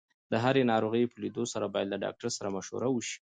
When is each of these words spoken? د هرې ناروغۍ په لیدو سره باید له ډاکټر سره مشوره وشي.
د 0.31 0.33
هرې 0.43 0.63
ناروغۍ 0.71 1.03
په 1.07 1.17
لیدو 1.23 1.43
سره 1.53 1.65
باید 1.73 1.91
له 1.93 1.97
ډاکټر 2.03 2.29
سره 2.37 2.53
مشوره 2.55 2.87
وشي. 2.91 3.17